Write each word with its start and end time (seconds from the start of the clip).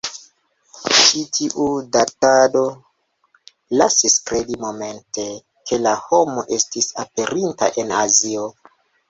Ĉi 0.99 1.19
tiu 1.37 1.67
datado 1.97 2.63
lasis 3.81 4.17
kredi 4.31 4.57
momente, 4.65 5.27
ke 5.71 5.81
la 5.83 5.95
homo 6.09 6.47
estis 6.59 6.91
aperinta 7.07 7.71
en 7.85 7.95
Azio. 8.01 8.51